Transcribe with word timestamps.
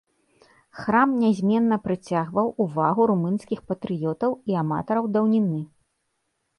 Храм 0.79 1.09
нязменна 1.23 1.77
прыцягваў 1.85 2.47
увагу 2.67 3.01
румынскіх 3.13 3.59
патрыётаў 3.71 4.31
і 4.53 4.61
аматараў 4.67 5.03
даўніны. 5.17 5.61